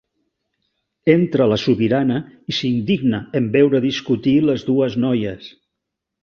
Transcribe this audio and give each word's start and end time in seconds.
Entra 1.13 1.45
la 1.51 1.59
sobirana 1.63 2.17
i 2.53 2.55
s'indigna 2.61 3.19
en 3.41 3.51
veure 3.57 3.83
discutir 3.85 4.35
les 4.51 4.65
dues 4.71 4.97
noies. 5.07 5.53